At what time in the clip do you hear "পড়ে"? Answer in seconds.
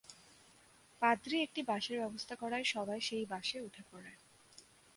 3.91-4.11